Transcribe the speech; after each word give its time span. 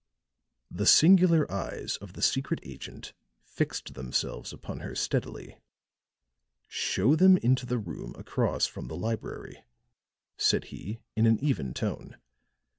The 0.71 0.87
singular 0.87 1.45
eyes 1.51 1.97
of 1.97 2.13
the 2.13 2.23
secret 2.23 2.59
agent 2.63 3.13
fixed 3.43 3.93
themselves 3.93 4.51
upon 4.51 4.79
her 4.79 4.95
steadily. 4.95 5.59
"Show 6.67 7.15
them 7.15 7.37
into 7.37 7.67
the 7.67 7.77
room 7.77 8.15
across 8.17 8.65
from 8.65 8.87
the 8.87 8.97
library," 8.97 9.63
said 10.37 10.63
he 10.73 11.01
in 11.15 11.27
an 11.27 11.37
even 11.39 11.71
tone. 11.75 12.17